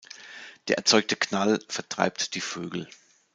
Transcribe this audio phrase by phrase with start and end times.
[0.67, 2.87] Der erzeugte Knall vertreibt die Vögel.